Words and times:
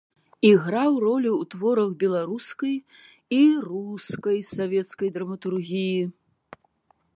Іграў 0.49 0.93
ролі 1.03 1.29
ў 1.33 1.41
творах 1.51 1.91
беларускай 2.05 2.75
і 3.39 3.41
рускай 3.67 4.37
савецкай 4.57 5.09
драматургіі. 5.19 5.97